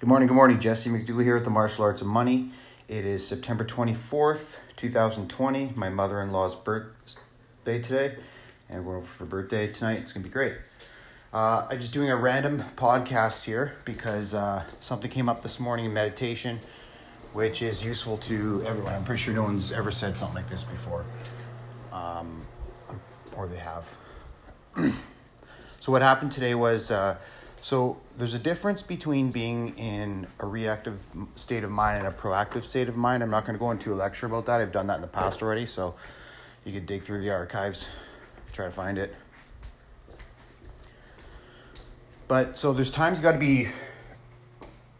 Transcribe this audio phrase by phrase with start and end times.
[0.00, 0.58] Good morning, good morning.
[0.58, 2.52] Jesse McDougall here at the Martial Arts of Money.
[2.88, 5.74] It is September 24th, 2020.
[5.76, 8.16] My mother in law's birthday today,
[8.70, 9.98] and we're over for birthday tonight.
[9.98, 10.54] It's going to be great.
[11.34, 15.84] Uh, I'm just doing a random podcast here because uh, something came up this morning
[15.84, 16.60] in meditation,
[17.34, 18.94] which is useful to everyone.
[18.94, 21.04] I'm pretty sure no one's ever said something like this before,
[21.92, 22.46] um,
[23.36, 23.84] or they have.
[25.78, 26.90] so, what happened today was.
[26.90, 27.18] Uh,
[27.62, 31.00] so there's a difference between being in a reactive
[31.36, 33.22] state of mind and a proactive state of mind.
[33.22, 34.60] I'm not going to go into a lecture about that.
[34.60, 35.94] I've done that in the past already, so
[36.64, 37.88] you could dig through the archives,
[38.52, 39.14] try to find it.
[42.28, 43.68] But so there's times you got to be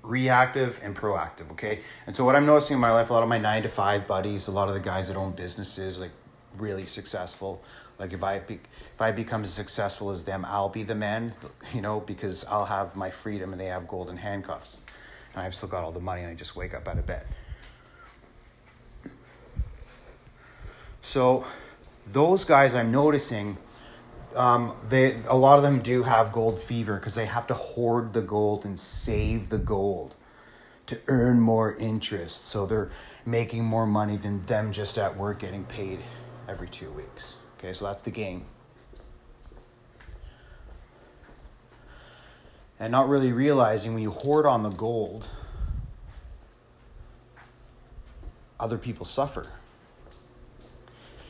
[0.02, 1.80] reactive and proactive, okay?
[2.06, 4.06] And so what I'm noticing in my life, a lot of my nine to five
[4.06, 6.10] buddies, a lot of the guys that own businesses, like
[6.56, 7.62] really successful,
[8.00, 11.34] like if I be, if I become as successful as them, I'll be the man,
[11.74, 14.78] you know, because I'll have my freedom and they have golden handcuffs,
[15.34, 17.26] and I've still got all the money and I just wake up out of bed.
[21.02, 21.44] So,
[22.06, 23.58] those guys I'm noticing,
[24.34, 28.14] um, they a lot of them do have gold fever because they have to hoard
[28.14, 30.14] the gold and save the gold
[30.86, 32.46] to earn more interest.
[32.46, 32.90] So they're
[33.26, 36.00] making more money than them just at work getting paid
[36.48, 37.36] every two weeks.
[37.60, 38.46] Okay, so that's the game.
[42.78, 45.28] And not really realizing when you hoard on the gold,
[48.58, 49.46] other people suffer.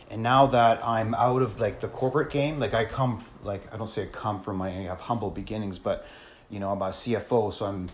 [0.08, 3.76] And now that I'm out of like the corporate game, like I come, like I
[3.76, 6.06] don't say I come from my, I have humble beginnings, but
[6.48, 7.88] you know, I'm a CFO, so I'm,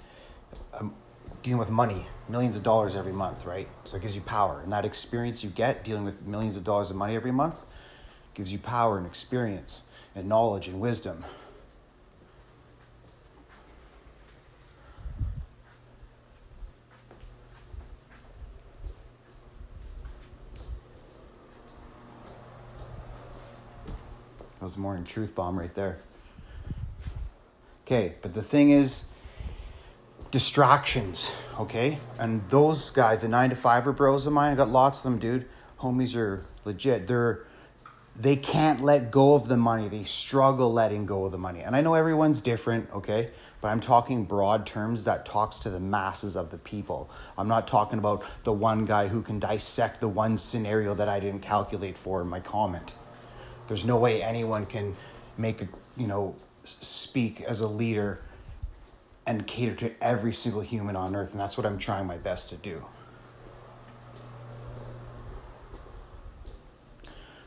[0.78, 0.94] I'm
[1.42, 3.68] dealing with money, millions of dollars every month, right?
[3.84, 4.60] So it gives you power.
[4.62, 7.58] And that experience you get dealing with millions of dollars of money every month
[8.36, 9.80] gives you power and experience
[10.14, 11.24] and knowledge and wisdom.
[24.58, 25.98] That was a morning truth bomb right there.
[27.86, 29.04] Okay, but the thing is,
[30.30, 32.00] distractions, okay?
[32.18, 35.18] And those guys, the nine to fiver bros of mine, I got lots of them,
[35.18, 35.46] dude.
[35.80, 37.06] Homies are legit.
[37.06, 37.46] They're
[38.18, 39.88] they can't let go of the money.
[39.88, 41.60] They struggle letting go of the money.
[41.60, 43.30] And I know everyone's different, okay?
[43.60, 47.10] But I'm talking broad terms that talks to the masses of the people.
[47.36, 51.20] I'm not talking about the one guy who can dissect the one scenario that I
[51.20, 52.94] didn't calculate for in my comment.
[53.68, 54.96] There's no way anyone can
[55.36, 58.22] make a, you know, speak as a leader
[59.26, 62.48] and cater to every single human on earth, and that's what I'm trying my best
[62.50, 62.84] to do.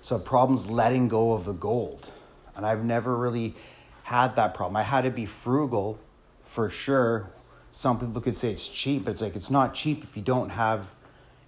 [0.02, 2.12] So problems letting go of the gold.
[2.56, 3.56] And I've never really
[4.04, 4.76] had that problem.
[4.76, 6.00] I had to be frugal
[6.46, 7.30] for sure.
[7.72, 10.50] Some people could say it's cheap, but it's like it's not cheap if you don't
[10.50, 10.96] have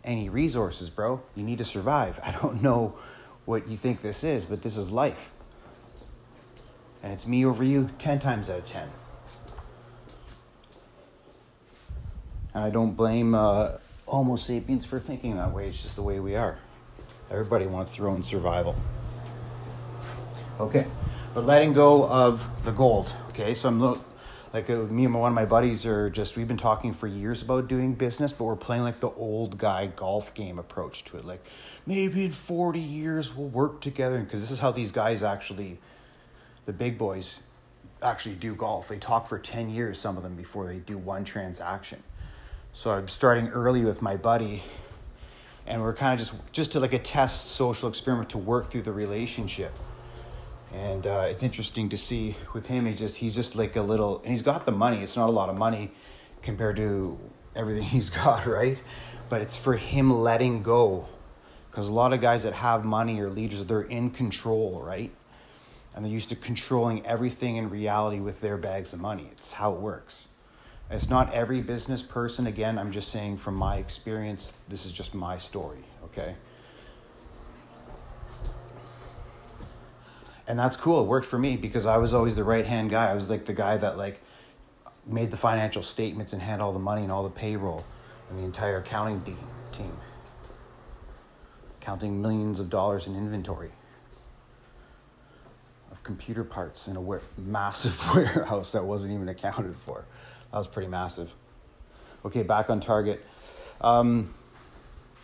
[0.04, 1.22] any resources, bro.
[1.36, 2.20] You need to survive.
[2.24, 2.96] I don't know
[3.46, 5.32] what you think this is, but this is life.
[7.04, 8.90] And it's me over you 10 times out of 10.
[12.54, 15.68] And I don't blame uh, Homo sapiens for thinking that way.
[15.68, 16.60] It's just the way we are.
[17.32, 18.76] Everybody wants their own survival.
[20.60, 20.86] Okay,
[21.34, 23.14] but letting go of the gold.
[23.30, 24.04] Okay, so I'm look
[24.54, 27.42] like uh, me and one of my buddies are just we've been talking for years
[27.42, 31.26] about doing business, but we're playing like the old guy golf game approach to it.
[31.26, 31.44] Like
[31.86, 35.80] maybe in 40 years we'll work together because this is how these guys actually,
[36.66, 37.44] the big boys,
[38.04, 38.90] actually do golf.
[38.90, 42.04] They talk for 10 years, some of them, before they do one transaction.
[42.74, 44.64] So I'm starting early with my buddy
[45.68, 48.84] and we're kind of just just to like a test social experiment to work through
[48.84, 49.74] the relationship.
[50.74, 54.20] And uh, it's interesting to see with him he just he's just like a little
[54.20, 55.04] and he's got the money.
[55.04, 55.92] It's not a lot of money
[56.42, 57.18] compared to
[57.56, 58.82] everything he's got right?
[59.30, 61.08] But it's for him letting go.
[61.70, 65.12] Because a lot of guys that have money or leaders they're in control right?
[65.94, 69.30] And they're used to controlling everything in reality with their bags of money.
[69.34, 70.28] It's how it works
[70.92, 72.46] it's not every business person.
[72.48, 76.36] Again, I'm just saying from my experience, this is just my story, okay?
[80.48, 81.02] And that's cool.
[81.02, 83.10] It worked for me because I was always the right hand guy.
[83.10, 84.20] I was like the guy that like
[85.06, 87.86] made the financial statements and had all the money and all the payroll
[88.30, 89.22] and the entire accounting
[89.72, 89.98] team.
[91.80, 93.72] Counting millions of dollars in inventory
[95.90, 100.06] of computer parts in a massive warehouse that wasn't even accounted for.
[100.52, 101.34] That was pretty massive.
[102.26, 103.24] Okay, back on target.
[103.80, 104.34] Um,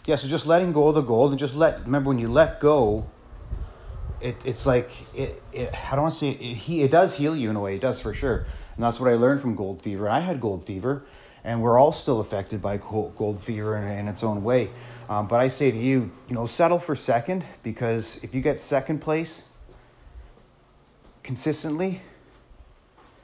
[0.06, 2.60] yeah, so just letting go of the gold and just let, remember when you let
[2.60, 3.10] go,
[4.22, 7.36] it, it's like, it, it, I don't want to say it, it, it does heal
[7.36, 8.46] you in a way, it does for sure.
[8.76, 10.10] And that's what I learned from gold fever.
[10.10, 11.04] I had gold fever
[11.44, 14.70] and we're all still affected by gold fever in, in its own way.
[15.10, 18.60] Um, but I say to you, you know, settle for second because if you get
[18.60, 19.44] second place
[21.24, 22.02] consistently,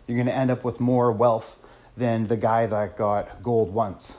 [0.07, 1.57] you're going to end up with more wealth
[1.97, 4.17] than the guy that got gold once.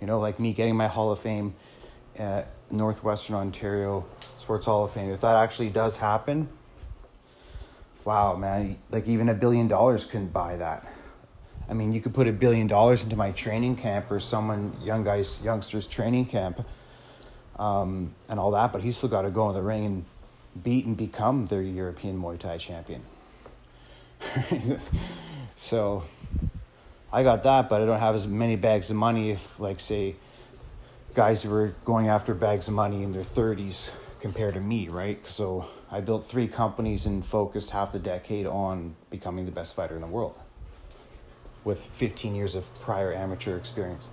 [0.00, 1.54] You know, like me getting my Hall of Fame
[2.18, 4.04] at Northwestern Ontario
[4.38, 5.10] Sports Hall of Fame.
[5.10, 6.48] If that actually does happen,
[8.04, 10.86] wow, man, like even a billion dollars couldn't buy that.
[11.68, 15.04] I mean, you could put a billion dollars into my training camp or someone, young
[15.04, 16.66] guys, youngsters training camp,
[17.58, 20.04] um, and all that, but he's still got to go in the ring and
[20.62, 23.02] beat and become the European Muay Thai champion.
[25.62, 26.02] so
[27.12, 30.16] I got that, but I don't have as many bags of money if, like, say,
[31.14, 35.24] guys who were going after bags of money in their 30s compared to me, right?
[35.28, 39.94] So I built three companies and focused half the decade on becoming the best fighter
[39.94, 40.34] in the world
[41.62, 44.08] with 15 years of prior amateur experience.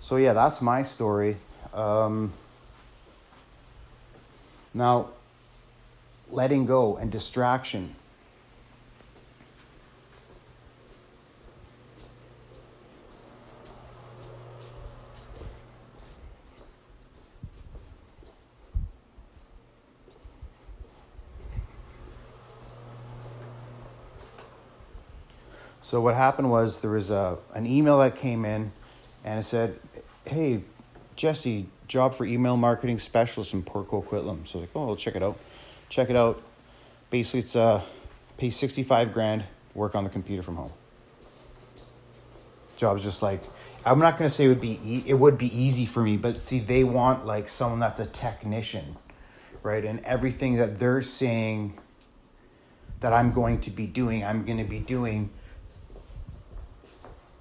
[0.00, 1.36] So, yeah, that's my story.
[1.72, 2.32] Um,
[4.74, 5.10] now,
[6.32, 7.94] letting go and distraction.
[25.94, 28.72] So what happened was there was a an email that came in,
[29.24, 29.78] and it said,
[30.24, 30.64] "Hey,
[31.14, 35.22] Jesse, job for email marketing specialist in Port Coquitlam." So like, "Oh, I'll check it
[35.22, 35.38] out."
[35.88, 36.42] Check it out.
[37.10, 37.80] Basically, it's uh,
[38.38, 39.44] pay sixty five grand,
[39.76, 40.72] work on the computer from home.
[42.76, 43.44] Job's just like
[43.86, 46.40] I'm not gonna say it would be e- it would be easy for me, but
[46.40, 48.96] see, they want like someone that's a technician,
[49.62, 49.84] right?
[49.84, 51.78] And everything that they're saying
[52.98, 55.30] that I'm going to be doing, I'm going to be doing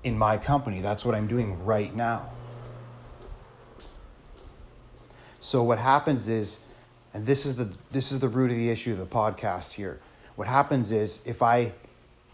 [0.04, 0.82] in my company.
[0.82, 2.30] That's what I'm doing right now.
[5.40, 6.60] So what happens is,
[7.14, 10.00] and this is the this is the root of the issue of the podcast here.
[10.36, 11.74] What happens is if I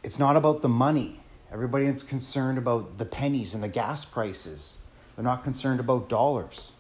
[0.04, 1.20] it's not about the money.
[1.52, 4.78] Everybody is concerned about the pennies and the gas prices.
[5.16, 6.72] They're not concerned about dollars.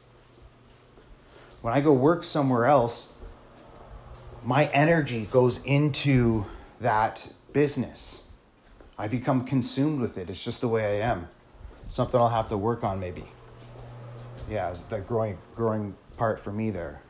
[1.61, 3.09] When I go work somewhere else,
[4.43, 6.45] my energy goes into
[6.79, 8.23] that business.
[8.99, 10.29] I become consumed with it.
[10.29, 11.29] It's just the way I am.
[11.87, 13.23] Something I'll have to work on maybe.
[14.49, 17.01] Yeah, it's that growing growing part for me there.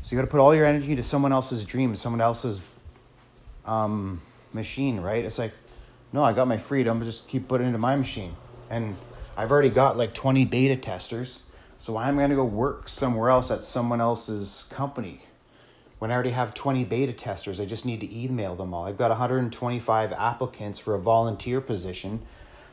[0.00, 2.62] So you got to put all your energy into someone else's dream, someone else's
[3.66, 4.22] um,
[4.52, 5.24] machine, right?
[5.24, 5.52] It's like,
[6.12, 7.02] no, I got my freedom.
[7.02, 8.36] Just keep putting into my machine,
[8.70, 8.96] and
[9.36, 11.40] I've already got like twenty beta testers.
[11.78, 15.20] So why am I going to go work somewhere else at someone else's company?
[15.98, 18.86] When I already have 20 beta testers, I just need to email them all.
[18.86, 22.22] I've got 125 applicants for a volunteer position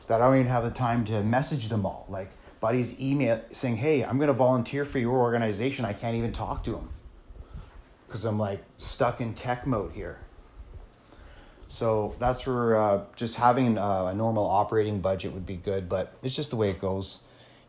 [0.06, 2.06] that I don't even have the time to message them all.
[2.08, 2.30] Like,
[2.60, 5.84] buddies email saying, hey, I'm going to volunteer for your organization.
[5.84, 6.90] I can't even talk to them
[8.06, 10.18] because I'm like stuck in tech mode here.
[11.68, 16.16] So that's where uh, just having uh, a normal operating budget would be good, but
[16.22, 17.20] it's just the way it goes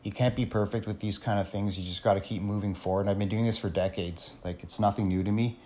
[0.05, 1.79] you can't be perfect with these kind of things.
[1.79, 3.01] You just got to keep moving forward.
[3.01, 4.35] And I've been doing this for decades.
[4.43, 5.57] Like it's nothing new to me.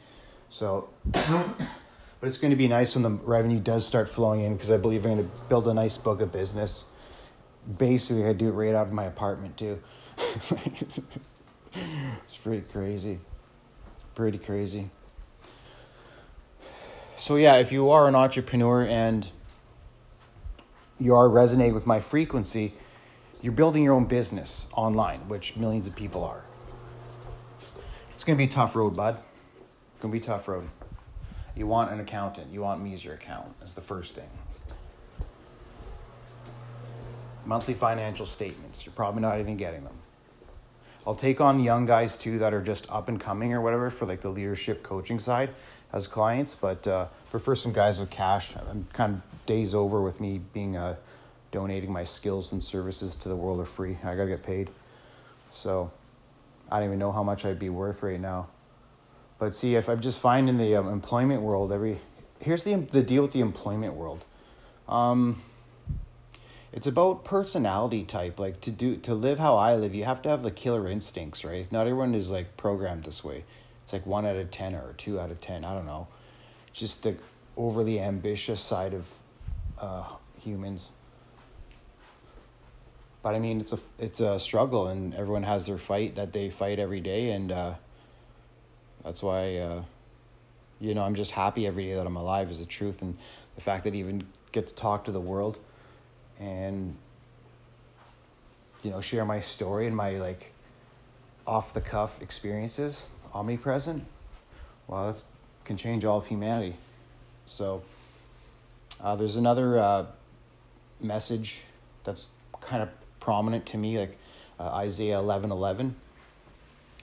[0.50, 4.72] So, but it's going to be nice when the revenue does start flowing in because
[4.72, 6.86] I believe I'm going to build a nice book of business.
[7.78, 9.82] Basically, I do it right out of my apartment too.
[10.18, 11.00] it's
[12.42, 13.20] pretty crazy.
[14.16, 14.90] Pretty crazy.
[17.18, 19.30] So yeah, if you are an entrepreneur and
[20.98, 22.74] you are resonating with my frequency
[23.42, 26.44] you're building your own business online, which millions of people are.
[28.14, 29.16] It's going to be a tough road, bud.
[29.16, 30.68] It's going to be a tough road.
[31.56, 32.52] You want an accountant.
[32.52, 34.30] You want me as your accountant, is the first thing.
[37.46, 38.86] Monthly financial statements.
[38.86, 39.96] You're probably not even getting them.
[41.08, 44.06] I'll take on young guys too that are just up and coming or whatever for
[44.06, 45.50] like the leadership coaching side
[45.92, 48.54] as clients, but uh, prefer some guys with cash.
[48.70, 50.98] I'm kind of days over with me being a
[51.52, 53.98] donating my skills and services to the world are free.
[54.04, 54.70] I gotta get paid.
[55.52, 55.92] So
[56.72, 58.48] I don't even know how much I'd be worth right now.
[59.40, 62.00] But see, if I'm just finding the um, employment world, every
[62.40, 64.26] here's the the deal with the employment world.
[64.88, 65.42] Um,
[66.72, 68.40] it's about personality type.
[68.40, 71.44] Like to do to live how I live, you have to have the killer instincts,
[71.44, 71.72] right?
[71.72, 73.46] Not everyone is like programmed this way.
[73.82, 75.66] It's like one out of ten or two out of ten.
[75.66, 76.08] I don't know.
[76.74, 77.16] Just the
[77.58, 79.08] overly ambitious side of
[79.80, 80.04] uh,
[80.38, 80.92] humans
[83.22, 86.50] but I mean, it's a it's a struggle, and everyone has their fight that they
[86.50, 87.74] fight every day, and uh,
[89.04, 89.84] that's why, uh,
[90.80, 93.18] you know, I'm just happy every day that I'm alive is the truth, and
[93.56, 95.60] the fact that I even get to talk to the world,
[96.40, 96.96] and
[98.84, 100.54] you know, share my story and my like
[101.46, 104.06] off the cuff experiences, omnipresent.
[104.88, 105.24] Well, that
[105.66, 106.78] can change all of humanity.
[107.46, 107.84] So,
[109.02, 110.06] uh, there's another uh,
[111.02, 111.62] message
[112.04, 112.30] that's
[112.62, 112.90] kind of
[113.30, 114.18] prominent to me, like
[114.60, 115.96] uh, Isaiah eleven eleven.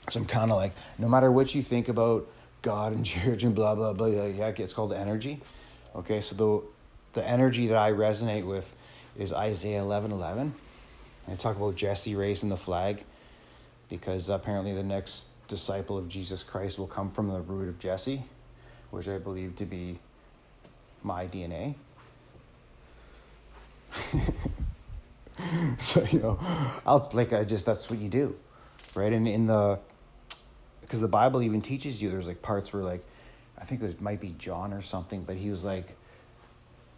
[0.08, 2.26] So I'm kind of like, no matter what you think about
[2.62, 5.40] God and church and blah blah blah, yeah, it's called energy.
[5.94, 8.74] Okay, so the the energy that I resonate with
[9.16, 10.52] is Isaiah eleven eleven.
[11.30, 13.04] I talk about Jesse raising the flag
[13.88, 18.24] because apparently the next disciple of Jesus Christ will come from the root of Jesse,
[18.90, 20.00] which I believe to be
[21.04, 21.76] my DNA.
[25.78, 26.38] so you know,
[26.86, 28.36] I'll like I just that's what you do,
[28.94, 29.12] right?
[29.12, 29.78] And in the
[30.80, 33.04] because the Bible even teaches you there's like parts where like
[33.58, 35.96] I think it might be John or something, but he was like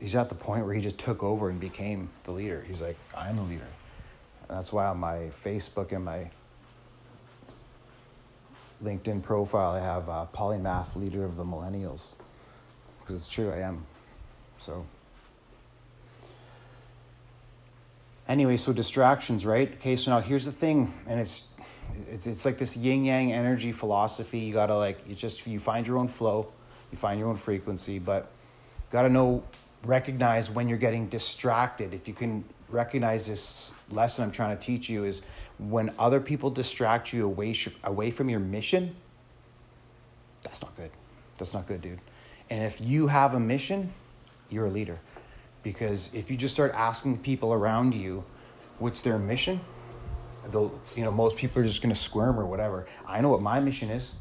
[0.00, 2.64] he's at the point where he just took over and became the leader.
[2.66, 3.68] He's like I'm the leader.
[4.48, 6.30] And that's why on my Facebook and my
[8.82, 12.14] LinkedIn profile I have uh, polymath leader of the millennials
[13.00, 13.86] because it's true I am.
[14.58, 14.86] So.
[18.28, 19.72] Anyway, so distractions, right?
[19.74, 21.48] Okay, so now here's the thing, and it's
[22.10, 24.40] it's it's like this yin yang energy philosophy.
[24.40, 26.52] You gotta like you just you find your own flow,
[26.92, 28.30] you find your own frequency, but
[28.90, 29.42] gotta know
[29.84, 31.94] recognize when you're getting distracted.
[31.94, 35.22] If you can recognize this lesson I'm trying to teach you is
[35.58, 38.94] when other people distract you away away from your mission.
[40.42, 40.90] That's not good.
[41.38, 42.00] That's not good, dude.
[42.50, 43.92] And if you have a mission,
[44.50, 44.98] you're a leader.
[45.68, 48.24] Because if you just start asking people around you
[48.78, 49.60] what's their mission,
[50.50, 52.86] they'll, you know, most people are just going to squirm or whatever.
[53.06, 54.14] I know what my mission is.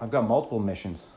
[0.00, 1.10] I've got multiple missions.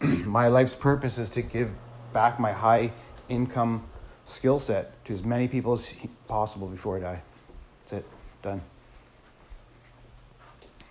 [0.00, 1.72] my life's purpose is to give
[2.12, 2.92] back my high
[3.28, 3.84] income
[4.24, 5.92] skill set to as many people as
[6.28, 7.22] possible before I die.
[7.80, 8.06] That's it.
[8.40, 8.60] Done.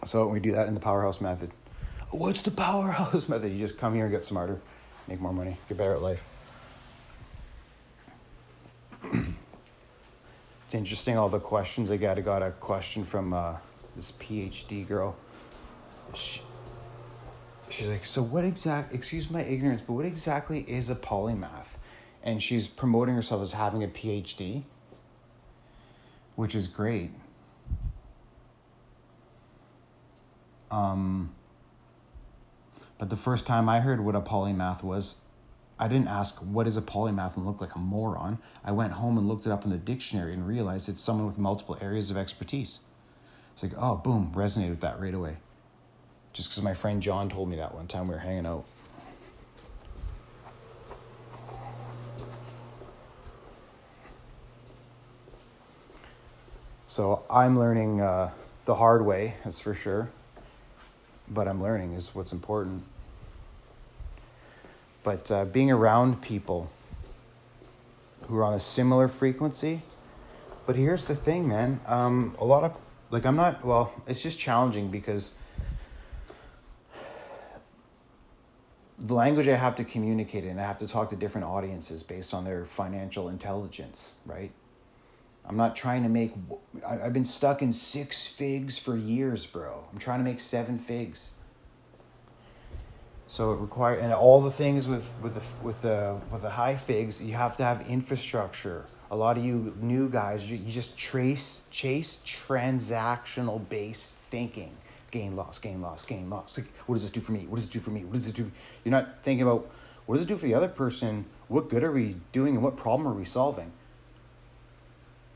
[0.06, 1.52] So we do that in the powerhouse method.
[2.12, 3.54] What's the powerhouse method?
[3.54, 4.60] You just come here and get smarter,
[5.08, 6.26] make more money, get better at life.
[9.04, 12.18] it's interesting all the questions I got.
[12.18, 13.56] I got a question from uh,
[13.96, 15.16] this PhD girl.
[16.16, 16.42] She,
[17.70, 18.94] she's like, so what exact?
[18.94, 21.78] Excuse my ignorance, but what exactly is a polymath?
[22.24, 24.64] And she's promoting herself as having a PhD,
[26.36, 27.12] which is great.
[30.72, 31.34] Um,
[32.98, 35.16] but the first time I heard what a polymath was,
[35.80, 38.38] I didn't ask what is a polymath and look like a moron.
[38.66, 41.38] I went home and looked it up in the dictionary and realized it's someone with
[41.38, 42.80] multiple areas of expertise.
[43.54, 45.38] It's like, oh, boom, resonated with that right away.
[46.34, 48.66] Just because my friend John told me that one time we were hanging out.
[56.90, 58.32] So I'm learning uh,
[58.66, 60.10] the hard way, that's for sure.
[61.30, 62.84] But I'm learning is what's important
[65.10, 66.70] but uh, being around people
[68.28, 69.82] who are on a similar frequency.
[70.68, 71.80] But here's the thing, man.
[71.88, 72.78] Um, a lot of
[73.10, 73.92] like I'm not well.
[74.06, 75.32] It's just challenging because
[79.00, 82.32] the language I have to communicate in, I have to talk to different audiences based
[82.36, 84.52] on their financial intelligence, right?
[85.44, 86.34] I'm not trying to make.
[86.88, 89.86] I've been stuck in six figs for years, bro.
[89.92, 91.32] I'm trying to make seven figs.
[93.30, 96.76] So it requires and all the things with with the with the with the high
[96.76, 98.86] figs, you have to have infrastructure.
[99.12, 104.72] A lot of you new guys, you, you just trace chase transactional based thinking.
[105.12, 106.58] Gain loss, gain loss, gain loss.
[106.58, 107.46] Like, what does this do for me?
[107.48, 108.04] What does it do for me?
[108.04, 108.52] What does it do?
[108.84, 109.70] You're not thinking about
[110.08, 111.26] what does it do for the other person?
[111.50, 113.72] What good are we doing and what problem are we solving?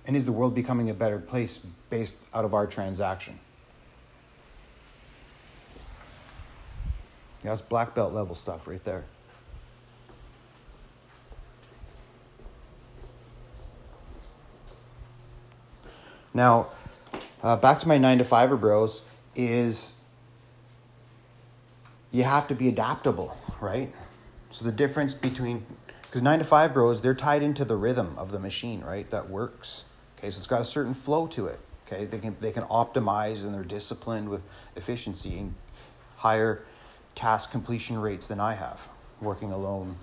[0.08, 1.60] And is the world becoming a better place
[1.92, 3.40] based out of our transaction?
[7.44, 9.04] That's black belt level stuff right there.
[16.34, 16.68] Now,
[17.44, 19.02] uh, back to my nine to fiver bros
[19.36, 19.94] is
[22.12, 23.94] you have to be adaptable, right?
[24.50, 25.66] So the difference between
[26.04, 29.10] because nine to five bros they're tied into the rhythm of the machine, right?
[29.12, 29.86] That works.
[30.18, 31.60] Okay, so it's got a certain flow to it.
[31.86, 34.42] Okay, they can they can optimize and they're disciplined with
[34.76, 35.56] efficiency and
[36.18, 36.64] higher
[37.16, 38.88] task completion rates than I have,
[39.22, 39.98] working alone,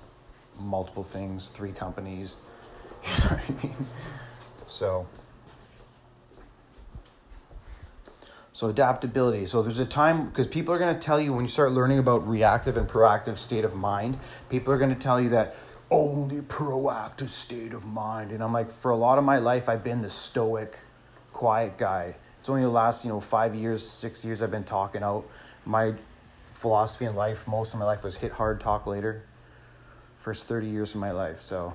[0.58, 2.36] multiple things, three companies.
[3.02, 3.86] You know what I mean?
[4.66, 5.06] So,
[8.52, 9.46] so adaptability.
[9.46, 11.98] So there's a time because people are going to tell you when you start learning
[11.98, 14.18] about reactive and proactive state of mind,
[14.50, 15.56] people are going to tell you that
[15.90, 18.32] only proactive state of mind.
[18.32, 20.78] And I'm like, for a lot of my life, I've been the stoic,
[21.32, 22.14] quiet guy.
[22.38, 25.26] It's only the last, you know, five years, six years I've been talking out.
[25.64, 25.94] My
[26.60, 29.24] philosophy in life, most of my life was hit hard, talk later.
[30.18, 31.40] First 30 years of my life.
[31.40, 31.74] So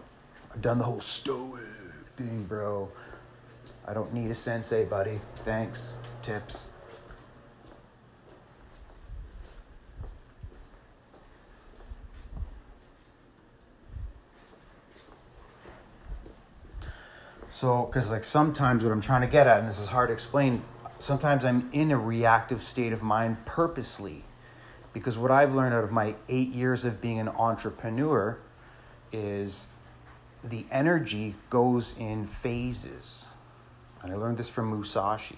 [0.54, 1.64] I've done the whole stoic
[2.16, 2.88] thing, bro.
[3.88, 5.20] I don't need a sensei, buddy.
[5.38, 5.96] Thanks.
[6.22, 6.68] Tips.
[17.50, 20.14] So, because like sometimes what I'm trying to get at, and this is hard to
[20.14, 20.62] explain,
[21.00, 24.26] sometimes I'm in a reactive state of mind purposely.
[24.96, 28.38] Because what I've learned out of my eight years of being an entrepreneur
[29.12, 29.68] is
[30.42, 33.28] the energy goes in phases.
[34.02, 35.38] And I learned this from Musashi.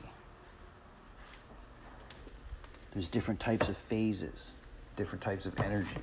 [2.92, 4.54] There's different types of phases,
[4.96, 5.98] different types of energy.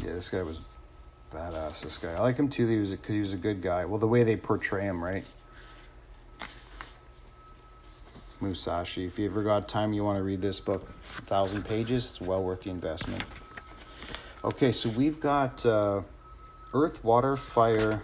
[0.00, 0.62] Yeah, this guy was
[1.32, 1.82] badass.
[1.82, 2.66] This guy, I like him too.
[2.66, 3.84] He was because he was a good guy.
[3.84, 5.24] Well, the way they portray him, right?
[8.40, 9.06] Musashi.
[9.06, 12.10] If you ever got time, you want to read this book, thousand pages.
[12.10, 13.24] It's well worth the investment.
[14.44, 16.02] Okay, so we've got uh,
[16.72, 18.02] Earth, Water, Fire,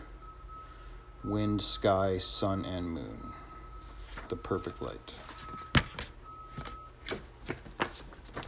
[1.22, 3.32] Wind, Sky, Sun, and Moon.
[4.28, 5.14] The perfect light.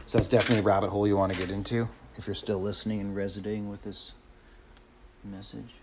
[0.07, 3.01] So that's definitely a rabbit hole you want to get into if you're still listening
[3.01, 4.13] and resonating with this
[5.25, 5.73] message.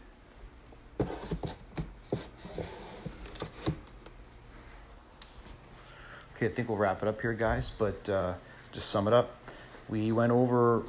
[6.37, 7.71] Okay, I think we'll wrap it up here, guys.
[7.79, 8.35] But uh,
[8.73, 9.37] just sum it up.
[9.89, 10.83] We went over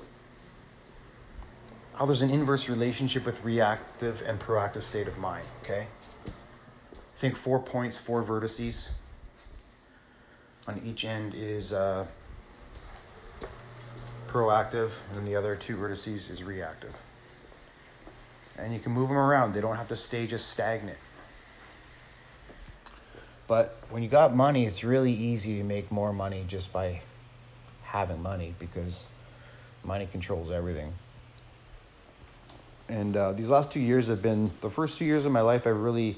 [1.96, 5.46] how there's an inverse relationship with reactive and proactive state of mind.
[5.62, 5.88] Okay.
[7.16, 8.88] Think four points, four vertices.
[10.68, 12.08] On each end is uh,
[14.28, 16.96] proactive, and the other two vertices is reactive.
[18.58, 19.54] And you can move them around.
[19.54, 20.98] They don't have to stay just stagnant.
[23.48, 27.02] But when you got money, it's really easy to make more money just by
[27.84, 29.08] having money because
[29.84, 30.94] money controls everything.
[32.89, 35.68] And uh, these last two years have been the first two years of my life.
[35.68, 36.18] I really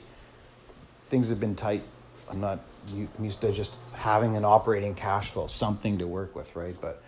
[1.08, 1.84] things have been tight.
[2.30, 2.60] I'm not
[2.91, 6.76] I'm used to just having an operating cash flow, something to work with, right?
[6.80, 7.02] But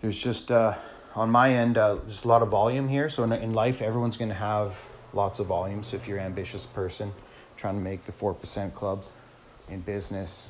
[0.00, 0.74] there's just uh,
[1.18, 3.08] on my end, uh, there's a lot of volume here.
[3.10, 4.78] So in, in life, everyone's going to have
[5.12, 5.82] lots of volume.
[5.82, 7.12] So if you're an ambitious person
[7.56, 9.04] trying to make the 4% club
[9.68, 10.46] in business,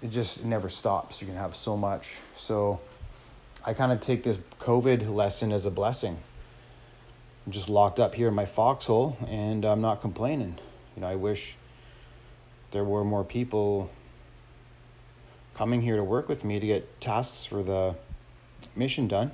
[0.00, 1.20] it just never stops.
[1.20, 2.18] You're going to have so much.
[2.36, 2.80] So
[3.64, 6.18] I kind of take this COVID lesson as a blessing.
[7.44, 10.58] I'm just locked up here in my foxhole and I'm not complaining.
[10.94, 11.56] You know, I wish
[12.70, 13.90] there were more people
[15.54, 17.96] coming here to work with me to get tasks for the
[18.76, 19.32] mission done.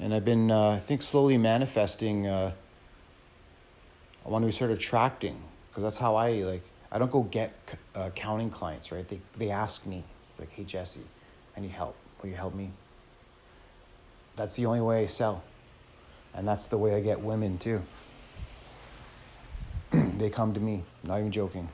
[0.00, 2.26] And I've been, uh, I think, slowly manifesting.
[2.26, 2.52] Uh,
[4.24, 6.62] I want to start attracting because that's how I like.
[6.92, 7.52] I don't go get
[7.96, 9.06] uh, accounting clients, right?
[9.08, 10.04] They they ask me
[10.38, 11.00] like, "Hey Jesse,
[11.56, 11.96] I need help.
[12.22, 12.70] Will you help me?"
[14.36, 15.42] That's the only way I sell,
[16.32, 17.82] and that's the way I get women too.
[19.90, 21.68] they come to me, not even joking,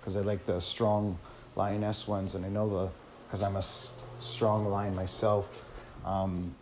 [0.00, 1.18] because I like the strong
[1.54, 2.90] lioness ones, and I know the
[3.26, 3.64] because I'm a
[4.20, 5.50] strong lion myself.
[6.04, 6.54] Um,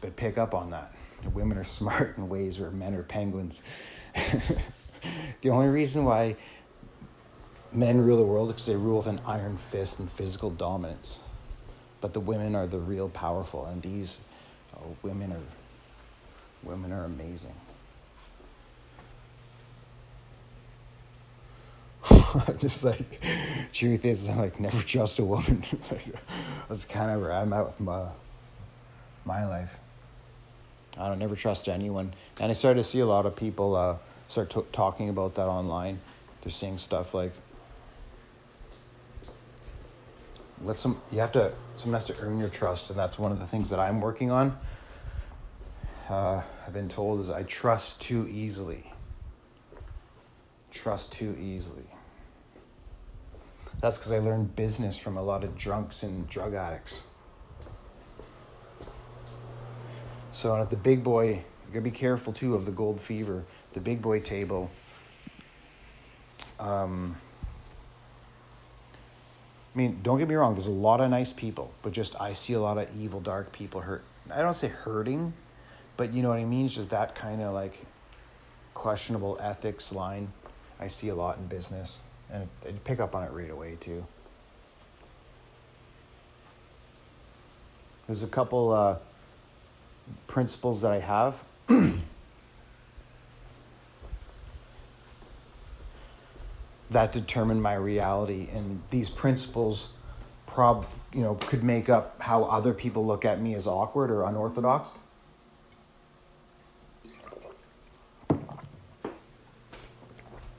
[0.00, 0.92] they pick up on that.
[1.32, 3.62] Women are smart in ways where men are penguins.
[5.40, 6.36] the only reason why
[7.72, 11.20] men rule the world is because they rule with an iron fist and physical dominance.
[12.00, 14.18] But the women are the real powerful, and these
[14.76, 15.42] oh, women are
[16.62, 17.54] women are amazing.
[22.10, 23.20] I'm just like
[23.72, 25.64] truth is, I'm like never trust a woman.
[25.90, 26.06] like,
[26.68, 28.06] that's kind of where I'm at with my
[29.28, 29.78] my life.
[30.96, 33.98] I don't never trust anyone, and I started to see a lot of people uh,
[34.26, 36.00] start talking about that online.
[36.42, 37.32] They're seeing stuff like,
[40.64, 41.52] "Let some." You have to.
[41.76, 44.32] Someone has to earn your trust, and that's one of the things that I'm working
[44.32, 44.58] on.
[46.08, 48.92] Uh, I've been told is I trust too easily.
[50.72, 51.84] Trust too easily.
[53.80, 57.02] That's because I learned business from a lot of drunks and drug addicts.
[60.38, 63.44] So at the big boy, you gotta be careful too of the gold fever.
[63.72, 64.70] The big boy table.
[66.60, 67.16] Um,
[69.74, 70.54] mean, don't get me wrong.
[70.54, 73.50] There's a lot of nice people, but just I see a lot of evil, dark
[73.50, 74.04] people hurt.
[74.32, 75.32] I don't say hurting,
[75.96, 76.66] but you know what I mean.
[76.66, 77.84] It's just that kind of like
[78.74, 80.32] questionable ethics line.
[80.78, 81.98] I see a lot in business,
[82.30, 84.06] and I pick up on it right away too.
[88.06, 88.98] There's a couple uh,
[90.26, 91.44] principles that I have.
[96.90, 99.90] that determine my reality and these principles
[100.46, 104.24] prob you know could make up how other people look at me as awkward or
[104.24, 104.90] unorthodox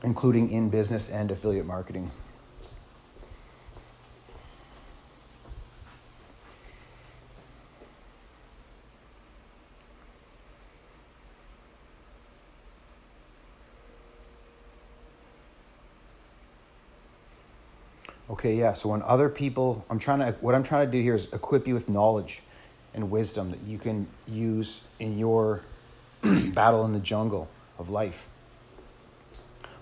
[0.02, 2.10] including in business and affiliate marketing
[18.40, 18.72] Okay, yeah.
[18.72, 21.68] So when other people, I'm trying to, what I'm trying to do here is equip
[21.68, 22.40] you with knowledge
[22.94, 25.60] and wisdom that you can use in your
[26.22, 28.26] battle in the jungle of life.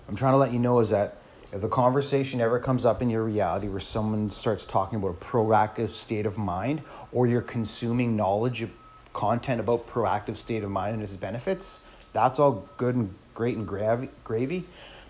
[0.09, 1.21] I'm trying to let you know is that
[1.53, 5.25] if the conversation ever comes up in your reality where someone starts talking about a
[5.25, 6.81] proactive state of mind
[7.13, 8.67] or you're consuming knowledge
[9.13, 13.65] content about proactive state of mind and its benefits, that's all good and great and
[13.65, 14.65] gravy, gravy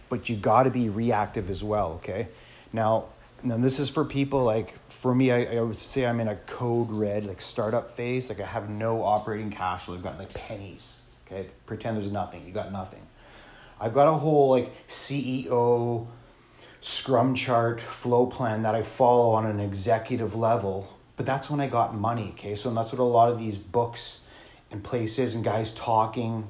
[0.07, 2.27] but you got to be reactive as well, okay?
[2.71, 3.05] Now,
[3.43, 6.36] and this is for people like for me I, I would say i'm in a
[6.36, 8.30] code red like startup phase.
[8.30, 9.95] Like i have no operating cash flow.
[9.95, 11.47] I've got like pennies okay?
[11.65, 12.45] Pretend there's nothing.
[12.45, 13.02] You got nothing.
[13.80, 16.08] I've got a whole like ceo
[16.82, 21.67] scrum chart flow plan that i follow on an executive level but that's when i
[21.67, 22.56] got money okay?
[22.56, 24.21] So and that's what a lot of these books
[24.71, 26.49] and places and guys talking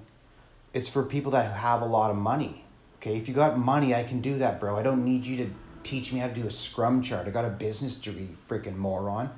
[0.74, 2.64] it's for people that have a lot of money
[2.98, 3.16] okay?
[3.16, 4.78] If you got money i can do that bro.
[4.78, 5.52] I don't need you to
[5.84, 7.28] teach me how to do a scrum chart.
[7.28, 9.30] I got a business degree, freaking moron.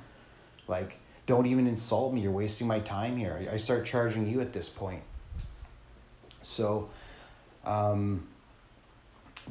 [0.68, 2.20] Like, don't even insult me.
[2.22, 3.48] You're wasting my time here.
[3.52, 5.02] I start charging you at this point.
[6.42, 6.90] So,
[7.64, 8.26] um,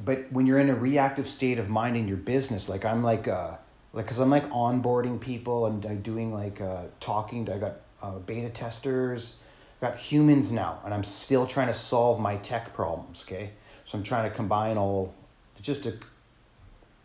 [0.04, 3.28] but when you're in a reactive state of mind in your business, like I'm like,
[3.28, 3.56] uh,
[3.94, 7.46] like, cause I'm like onboarding people and I'm doing like uh, talking.
[7.46, 9.38] To, I got uh, beta testers,
[9.82, 13.24] got humans now, and I'm still trying to solve my tech problems.
[13.28, 13.52] Okay,
[13.86, 15.14] so I'm trying to combine all
[15.62, 15.94] just to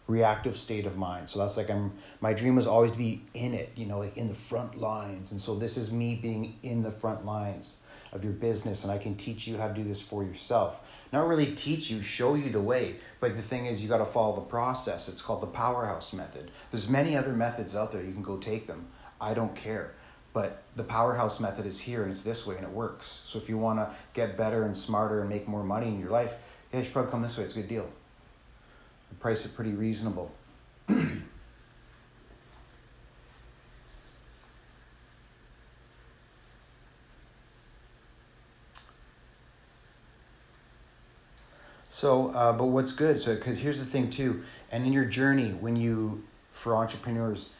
[0.06, 1.28] reactive state of mind.
[1.28, 4.16] So that's like I'm my dream was always to be in it, you know, like
[4.16, 5.32] in the front lines.
[5.32, 7.76] And so this is me being in the front lines
[8.12, 10.80] of your business and I can teach you how to do this for yourself.
[11.12, 14.04] Not really teach you, show you the way, but the thing is you got to
[14.04, 15.08] follow the process.
[15.08, 16.50] It's called the powerhouse method.
[16.70, 18.02] There's many other methods out there.
[18.02, 18.86] You can go take them.
[19.20, 19.94] I don't care.
[20.32, 23.22] But the powerhouse method is here and it's this way and it works.
[23.26, 26.10] So if you want to get better and smarter and make more money in your
[26.10, 26.34] life,
[26.72, 27.44] yeah, you should probably come this way.
[27.44, 27.88] It's a good deal
[29.14, 30.32] price it pretty reasonable.
[41.90, 43.20] so, uh, but what's good?
[43.20, 47.50] So, because here's the thing too, and in your journey, when you, for entrepreneurs,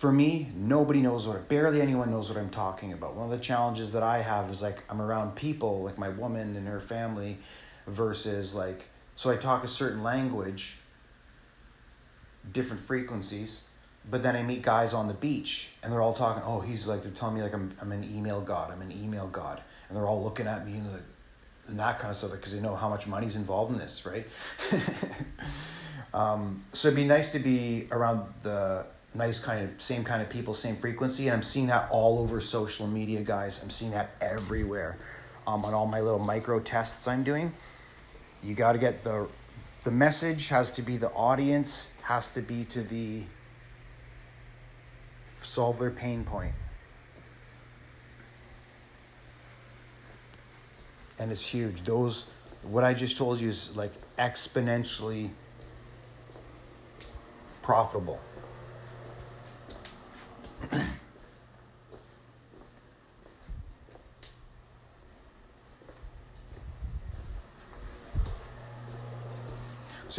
[0.00, 3.16] for me, nobody knows what, barely anyone knows what I'm talking about.
[3.16, 6.56] One of the challenges that I have is like I'm around people, like my woman
[6.56, 7.36] and her family,
[7.86, 10.78] versus like, so I talk a certain language,
[12.50, 13.64] different frequencies,
[14.10, 17.02] but then I meet guys on the beach and they're all talking, oh, he's like,
[17.02, 19.60] they're telling me like I'm, I'm an email god, I'm an email god.
[19.88, 21.02] And they're all looking at me and, like,
[21.68, 24.26] and that kind of stuff because they know how much money's involved in this, right?
[26.14, 30.28] um, so it'd be nice to be around the nice kind of same kind of
[30.28, 33.60] people, same frequency, and I'm seeing that all over social media, guys.
[33.62, 34.96] I'm seeing that everywhere.
[35.46, 37.52] Um, on all my little micro tests I'm doing,
[38.42, 39.26] you got to get the
[39.82, 43.22] the message has to be the audience has to be to the
[45.42, 46.54] solve their pain point.
[51.18, 51.84] And it's huge.
[51.84, 52.26] Those
[52.62, 55.30] what I just told you is like exponentially
[57.62, 58.20] profitable.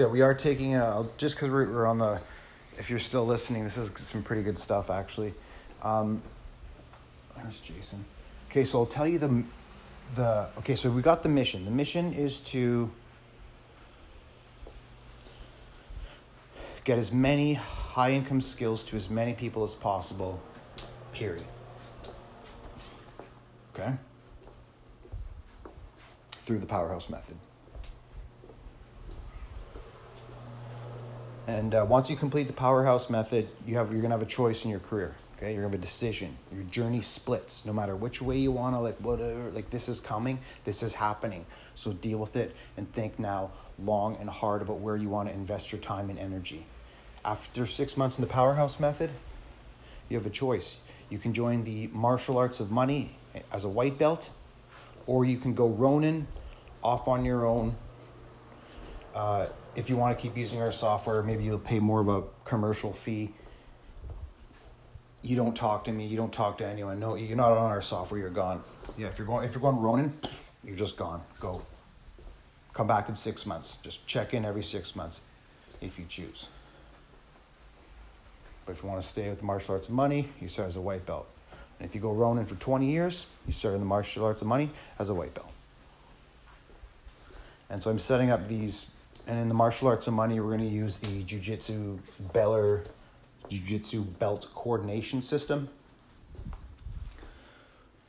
[0.02, 2.20] So we are taking a, just because we're, we're on the,
[2.80, 5.32] if you're still listening, this is some pretty good stuff actually.
[5.84, 6.24] Um,
[7.38, 8.04] there's Jason.
[8.50, 9.44] Okay, so I'll tell you the,
[10.16, 11.66] the, okay, so we got the mission.
[11.66, 12.90] The mission is to
[16.84, 20.42] get as many high income skills to as many people as possible,
[21.14, 21.44] period.
[23.76, 23.94] Okay?
[26.42, 27.38] Through the powerhouse method.
[31.48, 34.64] And uh, once you complete the powerhouse method, you have you're gonna have a choice
[34.64, 35.16] in your career.
[35.38, 36.38] Okay, you're gonna have a decision.
[36.54, 39.50] Your journey splits, no matter which way you wanna like whatever.
[39.50, 41.46] Like this is coming, this is happening.
[41.74, 45.34] So deal with it and think now long and hard about where you want to
[45.34, 46.66] invest your time and energy.
[47.26, 49.10] After six months in the powerhouse method,
[50.10, 50.78] you have a choice.
[51.10, 53.16] You can join the martial arts of money
[53.52, 54.30] as a white belt,
[55.08, 56.28] or you can go Ronin
[56.84, 57.76] off on your own.
[59.16, 62.24] Uh, if you want to keep using our software, maybe you'll pay more of a
[62.46, 63.34] commercial fee.
[65.22, 66.08] You don't talk to me.
[66.08, 67.00] You don't talk to anyone.
[67.00, 68.20] No, you're not on our software.
[68.20, 68.64] You're gone.
[68.98, 70.14] Yeah, if you're going, if you're going Ronin,
[70.64, 71.22] you're just gone.
[71.40, 71.62] Go.
[72.74, 73.78] Come back in six months.
[73.84, 75.22] Just check in every six months,
[75.80, 76.48] if you choose.
[78.66, 80.76] But if you want to stay with the martial arts of money, you start as
[80.76, 81.28] a white belt.
[81.80, 84.48] And if you go Ronin for 20 years, you start in the martial arts of
[84.48, 85.52] money as a white belt.
[87.70, 88.86] And so I'm setting up these,
[89.28, 92.00] and in the martial arts of money, we're going to use the Jiu-Jitsu
[92.34, 92.84] Beller
[93.50, 95.70] Jiu-Jitsu belt coordination system.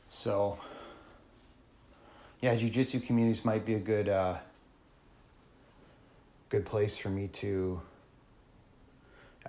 [0.09, 0.57] So,
[2.39, 4.37] yeah, Jiu-Jitsu communities might be a good, uh,
[6.49, 7.81] good place for me to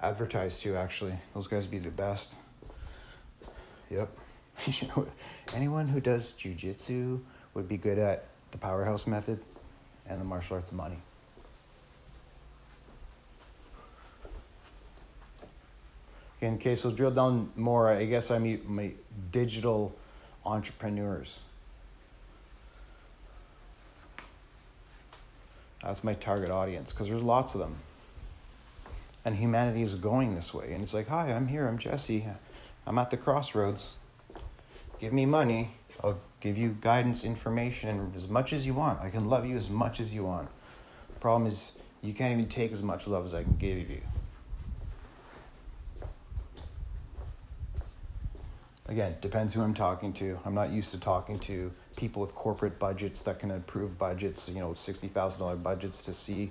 [0.03, 1.15] advertise to, actually.
[1.33, 2.35] Those guys be the best.
[3.91, 4.11] Yep.
[5.55, 7.21] anyone who does Jiu-Jitsu
[7.55, 9.41] would be good at the powerhouse method
[10.07, 10.99] and the martial arts of money.
[16.45, 17.89] Okay, okay, so drill down more.
[17.89, 18.91] I guess I mean my
[19.33, 19.95] digital
[20.45, 21.41] entrepreneurs.
[25.83, 27.77] That's my target audience because there's lots of them.
[29.25, 30.75] And humanity is going this way.
[30.75, 31.67] And it's like, hi, I'm here.
[31.67, 32.27] I'm Jesse.
[32.87, 33.93] I'm at the crossroads.
[35.01, 35.71] Give me money.
[36.03, 39.01] I'll give you guidance, information, and as much as you want.
[39.01, 40.49] I can love you as much as you want.
[41.11, 44.03] The problem is, you can't even take as much love as I can give you.
[48.87, 50.39] Again, depends who I'm talking to.
[50.45, 54.61] I'm not used to talking to people with corporate budgets that can approve budgets, you
[54.61, 56.51] know, $60,000 budgets to see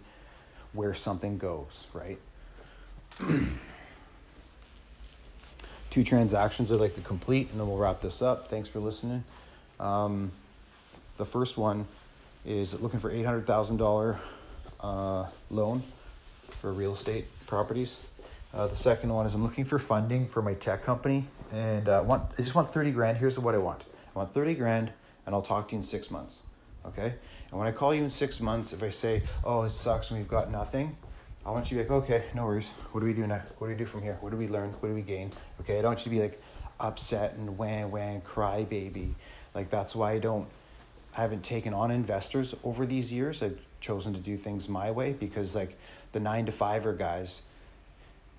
[0.73, 2.17] where something goes, right?
[5.91, 8.47] Two transactions I'd like to complete, and then we'll wrap this up.
[8.49, 9.23] Thanks for listening.
[9.79, 10.31] Um,
[11.17, 11.85] the first one
[12.47, 14.17] is looking for $800,000
[14.79, 15.83] uh, loan
[16.49, 17.99] for real estate properties.
[18.53, 22.03] Uh, the second one is I'm looking for funding for my tech company, and uh,
[22.05, 23.17] want I just want thirty grand.
[23.17, 23.83] Here's what I want.
[24.15, 24.91] I want thirty grand,
[25.25, 26.43] and I'll talk to you in six months.
[26.85, 27.15] Okay.
[27.49, 30.19] And when I call you in six months, if I say, "Oh, it sucks and
[30.19, 30.95] we've got nothing,"
[31.43, 32.71] I want you to be like, "Okay, no worries.
[32.91, 33.41] What do we do now?
[33.57, 34.17] What do we do from here?
[34.21, 34.69] What do we learn?
[34.79, 35.79] What do we gain?" Okay.
[35.79, 36.41] I don't want you to be like
[36.79, 39.15] upset and wham wham cry baby
[39.53, 40.47] like that's why I don't
[41.15, 43.43] I haven't taken on investors over these years.
[43.43, 45.77] I've chosen to do things my way because like
[46.11, 47.43] the 9 to 5er guys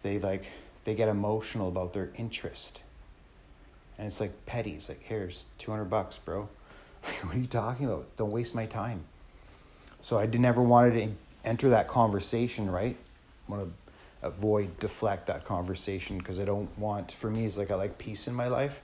[0.05, 0.53] they like
[0.85, 2.81] they get emotional about their interest.
[3.99, 4.73] And it's like petty.
[4.73, 6.49] It's like, here's 200 bucks, bro.
[7.23, 8.17] what are you talking about?
[8.17, 9.05] Don't waste my time.
[10.03, 12.97] So I never wanted to enter that conversation, right?
[13.49, 17.71] I want to avoid, deflect that conversation because I don't want, for me, it's like
[17.71, 18.81] I like peace in my life,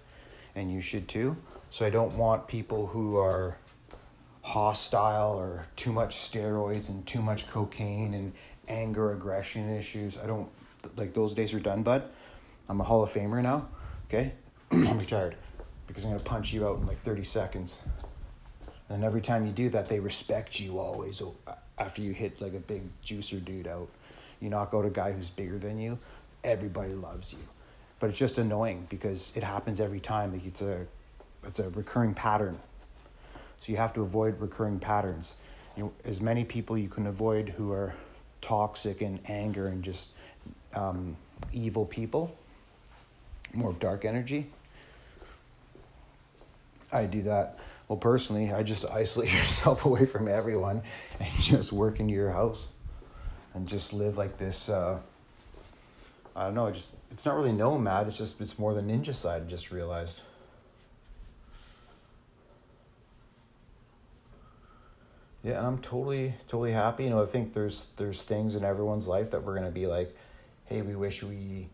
[0.55, 1.37] and you should too.
[1.71, 3.57] So I don't want people who are
[4.43, 8.33] hostile or too much steroids and too much cocaine and
[8.69, 10.17] anger, aggression issues.
[10.17, 10.49] I don't
[10.97, 12.05] like those days are done, bud.
[12.69, 13.69] I'm a Hall of Famer now.
[14.09, 14.33] Okay,
[14.71, 15.37] I'm retired
[15.87, 17.79] because I'm gonna punch you out in like 30 seconds.
[18.89, 21.23] And every time you do that, they respect you always.
[21.79, 23.89] After you hit like a big juicer dude out,
[24.41, 25.99] you knock out a guy who's bigger than you.
[26.43, 27.39] Everybody loves you,
[27.99, 30.33] but it's just annoying because it happens every time.
[30.33, 30.87] Like it's a
[31.45, 32.59] it's a recurring pattern.
[33.61, 35.35] So you have to avoid recurring patterns.
[35.77, 37.95] You know, as many people you can avoid who are
[38.41, 40.09] toxic and anger and just
[40.75, 41.17] um,
[41.53, 42.37] evil people,
[43.53, 44.47] more of dark energy.
[46.93, 47.59] I do that.
[47.89, 50.83] Well, personally, I just isolate yourself away from everyone
[51.19, 52.69] and just work in your house
[53.55, 54.69] and just live like this.
[54.69, 55.01] Uh,
[56.35, 56.71] I don't know.
[56.71, 58.07] Just it's not really nomad.
[58.07, 59.43] It's just it's more the ninja side.
[59.43, 60.23] I just realized.
[65.43, 67.05] Yeah, and I'm totally totally happy.
[67.05, 70.15] You know, I think there's there's things in everyone's life that we're gonna be like,
[70.71, 71.69] hey, we wish we,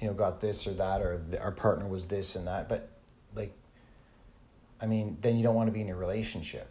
[0.00, 2.68] you know, got this or that, or the, our partner was this and that.
[2.68, 2.88] But
[3.36, 3.52] like,
[4.80, 6.68] I mean, then you don't want to be in a relationship.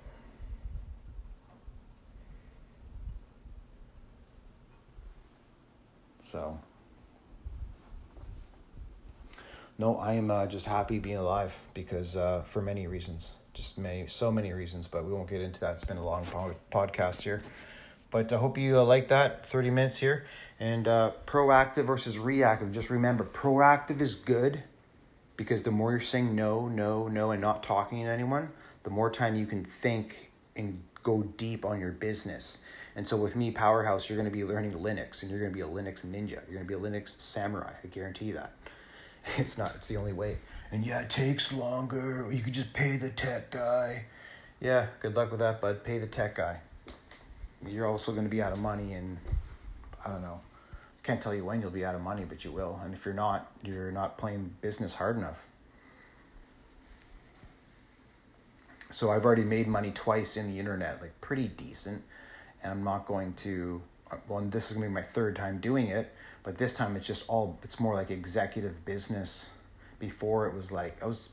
[6.19, 6.59] So,
[9.77, 14.07] no, I am uh, just happy being alive because uh, for many reasons just many,
[14.07, 15.73] so many reasons, but we won't get into that.
[15.73, 16.25] It's been a long
[16.71, 17.41] podcast here.
[18.13, 20.27] But I hope you uh, like that 30 minutes here.
[20.59, 22.71] And uh, proactive versus reactive.
[22.71, 24.63] Just remember, proactive is good
[25.35, 28.49] because the more you're saying no, no, no, and not talking to anyone,
[28.83, 32.59] the more time you can think and go deep on your business.
[32.95, 35.55] And so with me, Powerhouse, you're going to be learning Linux and you're going to
[35.55, 36.39] be a Linux ninja.
[36.47, 37.73] You're going to be a Linux samurai.
[37.83, 38.53] I guarantee you that.
[39.37, 40.37] It's not, it's the only way.
[40.71, 42.29] And yeah, it takes longer.
[42.31, 44.05] You could just pay the tech guy.
[44.61, 45.83] Yeah, good luck with that, bud.
[45.83, 46.59] Pay the tech guy.
[47.67, 49.17] You're also going to be out of money and
[50.05, 50.41] I don't know.
[51.03, 52.79] Can't tell you when you'll be out of money, but you will.
[52.83, 55.45] And if you're not, you're not playing business hard enough.
[58.91, 62.03] So I've already made money twice in the internet, like pretty decent.
[62.61, 63.81] And I'm not going to,
[64.29, 67.07] well, this is going to be my third time doing it, but this time it's
[67.07, 69.49] just all, it's more like executive business.
[69.99, 71.29] Before it was like, I was,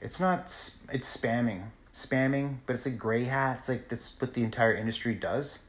[0.00, 0.44] it's not,
[0.92, 1.64] it's spamming,
[1.96, 3.60] spamming, but it's like gray hat.
[3.60, 5.60] It's like that's what the entire industry does.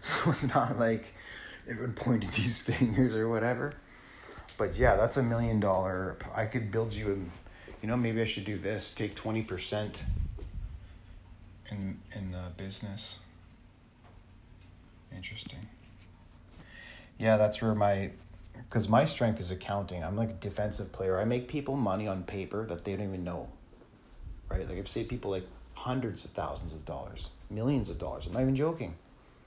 [0.00, 1.12] So it's not like
[1.68, 3.74] everyone pointed these fingers or whatever.
[4.56, 6.16] But yeah, that's a million dollar.
[6.32, 7.16] I could build you a,
[7.82, 8.92] you know, maybe I should do this.
[8.94, 10.02] Take twenty percent
[11.68, 13.18] in in the business.
[15.14, 15.66] Interesting.
[17.18, 18.12] Yeah, that's where my
[18.54, 20.04] because my strength is accounting.
[20.04, 21.18] I'm like a defensive player.
[21.18, 23.48] I make people money on paper that they don't even know.
[24.48, 24.66] Right?
[24.66, 25.46] Like if say people like
[25.78, 28.26] hundreds of thousands of dollars, millions of dollars.
[28.26, 28.96] I'm not even joking.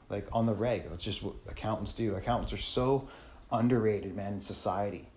[0.10, 0.90] Like on the reg.
[0.90, 2.16] That's just what accountants do.
[2.16, 3.08] Accountants are so
[3.52, 5.08] underrated, man, in society.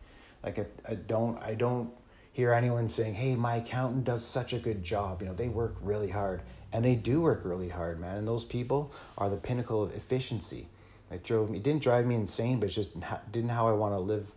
[0.42, 1.90] Like if I don't I don't
[2.32, 5.22] hear anyone saying, Hey, my accountant does such a good job.
[5.22, 8.16] You know, they work really hard and they do work really hard, man.
[8.18, 10.68] And those people are the pinnacle of efficiency.
[11.10, 11.58] It drove me.
[11.58, 12.96] It didn't drive me insane, but it just
[13.30, 14.32] didn't how I want to live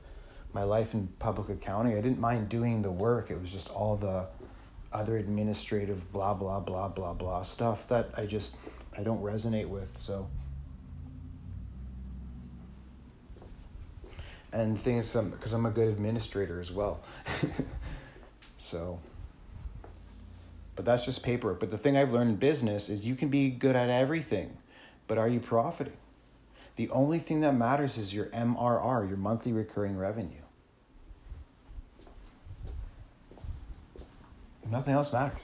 [0.53, 1.97] my life in public accounting.
[1.97, 3.31] I didn't mind doing the work.
[3.31, 4.27] It was just all the
[4.91, 8.57] other administrative blah blah blah blah blah stuff that I just
[8.97, 9.91] I don't resonate with.
[9.97, 10.27] So.
[14.51, 17.01] And things um, some because I'm a good administrator as well.
[18.57, 18.99] so.
[20.75, 21.59] But that's just paperwork.
[21.59, 24.57] But the thing I've learned in business is you can be good at everything,
[25.07, 25.97] but are you profiting?
[26.75, 30.46] The only thing that matters is your MRR, your monthly recurring revenue.
[34.69, 35.39] Nothing else matters.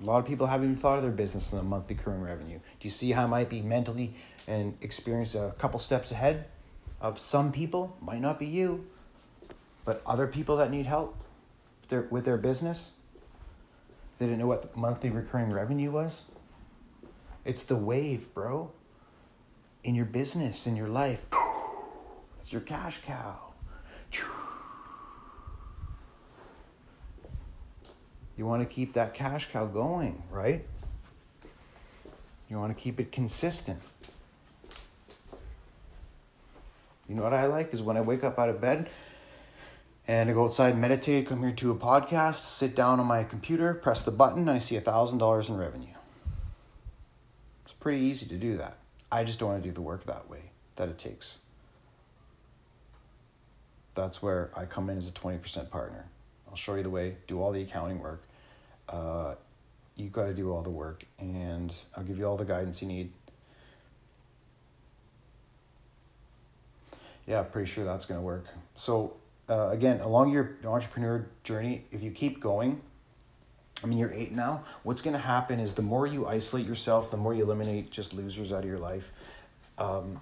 [0.00, 2.58] A lot of people haven't even thought of their business in the monthly recurring revenue.
[2.58, 4.14] Do you see how I might be mentally
[4.48, 6.46] and experience a couple steps ahead
[7.00, 7.96] of some people?
[8.00, 8.86] Might not be you.
[9.84, 11.16] But other people that need help
[11.88, 12.92] their, with their business,
[14.18, 16.22] they didn't know what monthly recurring revenue was.
[17.44, 18.72] It's the wave, bro.
[19.84, 21.26] In your business, in your life.
[22.40, 23.52] It's your cash cow.
[28.42, 30.66] You want to keep that cash cow going, right?
[32.50, 33.80] You want to keep it consistent.
[37.08, 38.90] You know what I like is when I wake up out of bed,
[40.08, 43.74] and I go outside, meditate, come here to a podcast, sit down on my computer,
[43.74, 45.94] press the button, I see a $1,000 in revenue.
[47.64, 48.78] It's pretty easy to do that.
[49.12, 51.38] I just don't want to do the work that way, that it takes.
[53.94, 56.06] That's where I come in as a 20% partner.
[56.50, 58.24] I'll show you the way, do all the accounting work.
[58.92, 59.34] Uh,
[59.96, 62.88] you got to do all the work, and I'll give you all the guidance you
[62.88, 63.12] need.
[67.26, 68.46] Yeah, pretty sure that's going to work.
[68.74, 69.14] So,
[69.48, 72.80] uh, again, along your entrepreneur journey, if you keep going,
[73.82, 74.64] I mean, you're eight now.
[74.82, 78.12] What's going to happen is the more you isolate yourself, the more you eliminate just
[78.12, 79.10] losers out of your life.
[79.78, 80.20] Um,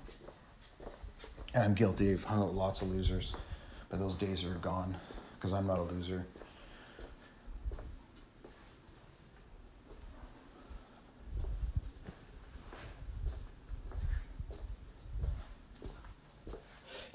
[1.53, 2.13] and I'm guilty.
[2.13, 3.35] I've hung out with lots of losers,
[3.89, 4.97] but those days are gone
[5.35, 6.27] because I'm not a loser.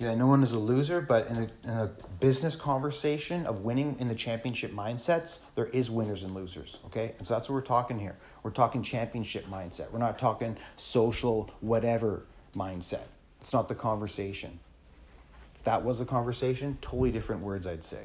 [0.05, 3.95] Yeah, no one is a loser, but in a, in a business conversation of winning
[3.99, 7.15] in the championship mindsets, there is winners and losers, okay?
[7.17, 8.15] And so that's what we're talking here.
[8.43, 9.89] We're talking championship mindset.
[9.91, 12.23] We're not talking social whatever
[12.55, 13.05] mindset.
[13.41, 14.59] It's not the conversation.
[15.55, 18.03] If that was a conversation, totally different words I'd say.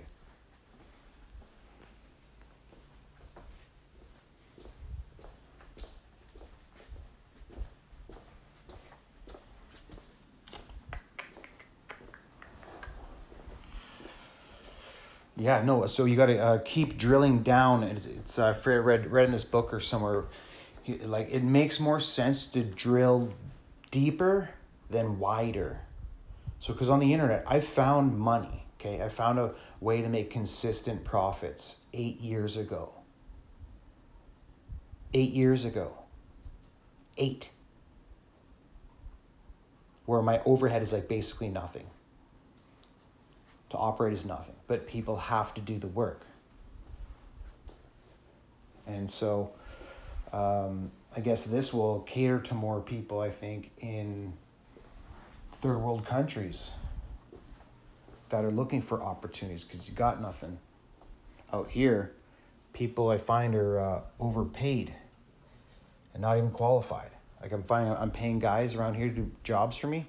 [15.41, 15.87] Yeah, no.
[15.87, 17.83] So you got to uh, keep drilling down.
[17.83, 20.25] It's, it's uh, I read read in this book or somewhere,
[21.03, 23.31] like it makes more sense to drill
[23.91, 24.51] deeper
[24.91, 25.81] than wider.
[26.59, 28.67] So, because on the internet, I found money.
[28.79, 32.93] Okay, I found a way to make consistent profits eight years ago.
[35.15, 35.93] eight years ago.
[37.17, 37.51] Eight.
[40.07, 41.87] Where my overhead is like basically nothing.
[43.71, 46.27] To operate is nothing, but people have to do the work.
[48.87, 49.53] And so
[50.33, 54.33] um, I guess this will cater to more people, I think, in
[55.53, 56.73] third world countries
[58.31, 60.59] that are looking for opportunities because you got nothing
[61.53, 62.13] out here.
[62.73, 64.95] People I find are uh, overpaid
[66.13, 67.11] and not even qualified.
[67.43, 70.07] Like I'm finding I'm paying guys around here to do jobs for me.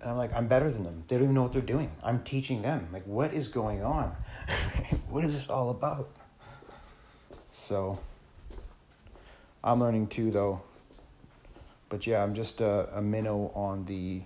[0.00, 1.04] And I'm like, I'm better than them.
[1.08, 1.90] They don't even know what they're doing.
[2.02, 2.88] I'm teaching them.
[2.92, 4.14] Like, what is going on?
[5.10, 6.08] what is this all about?
[7.50, 7.98] So
[9.64, 10.62] I'm learning too, though.
[11.88, 14.22] But yeah, I'm just a, a minnow on the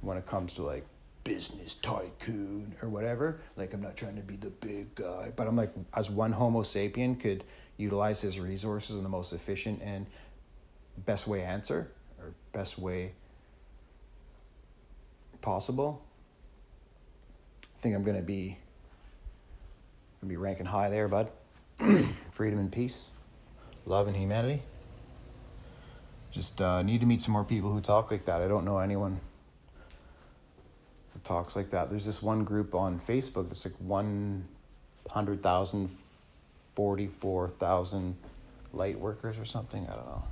[0.00, 0.84] when it comes to like
[1.24, 3.40] business tycoon or whatever.
[3.56, 6.62] Like I'm not trying to be the big guy, but I'm like as one Homo
[6.62, 7.44] sapien could
[7.76, 10.06] utilize his resources in the most efficient and
[11.04, 13.12] best way answer or best way
[15.46, 16.02] possible.
[17.62, 18.58] I think I'm gonna be
[20.20, 21.30] gonna be ranking high there, bud.
[22.32, 23.04] Freedom and peace,
[23.86, 24.60] love and humanity.
[26.32, 28.42] Just uh, need to meet some more people who talk like that.
[28.42, 29.20] I don't know anyone
[31.12, 31.90] who talks like that.
[31.90, 35.90] There's this one group on Facebook that's like 100,000,
[36.74, 38.16] 44,000
[38.72, 39.86] light workers or something.
[39.88, 40.24] I don't know.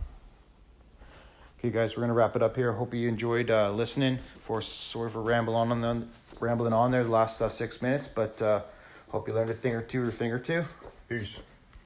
[1.65, 2.73] Okay, guys, we're gonna wrap it up here.
[2.73, 4.19] Hope you enjoyed uh, listening.
[4.41, 8.43] For sorry for rambling on, on rambling on there the last uh, six minutes, but
[8.43, 8.61] uh,
[9.09, 10.67] hope you learned a thing or two or a thing or two.
[11.09, 11.41] Peace.